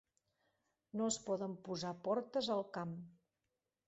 [1.01, 2.97] No es poden posar portes al camp.